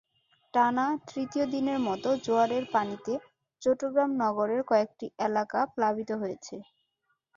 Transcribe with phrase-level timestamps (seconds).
[0.53, 3.13] টানা তৃতীয় দিনের মতো জোয়ারের পানিতে
[3.61, 6.55] চট্টগ্রাম নগরের কয়েকটি এলাকা প্লাবিত হয়েছে।